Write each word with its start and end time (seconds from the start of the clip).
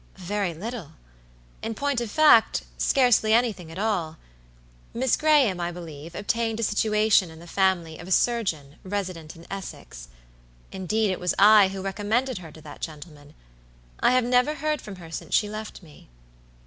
"Very 0.17 0.51
little. 0.55 0.93
In 1.61 1.75
point 1.75 2.01
of 2.01 2.09
fact, 2.09 2.63
scarcely 2.75 3.33
anything 3.33 3.71
at 3.71 3.77
all. 3.77 4.17
Miss 4.95 5.15
Graham, 5.15 5.59
I 5.59 5.71
believe, 5.71 6.15
obtained 6.15 6.59
a 6.59 6.63
situation 6.63 7.29
in 7.29 7.37
the 7.37 7.45
family 7.45 7.99
of 7.99 8.07
a 8.07 8.11
surgeon 8.11 8.77
resident 8.83 9.35
in 9.35 9.45
Essex. 9.51 10.07
Indeed, 10.71 11.11
it 11.11 11.19
was 11.19 11.35
I 11.37 11.67
who 11.67 11.83
recommended 11.83 12.39
her 12.39 12.51
to 12.51 12.61
that 12.61 12.81
gentleman. 12.81 13.35
I 13.99 14.09
have 14.13 14.23
never 14.23 14.55
heard 14.55 14.81
from 14.81 14.95
her 14.95 15.11
since 15.11 15.35
she 15.35 15.47
left 15.47 15.83
me." 15.83 16.09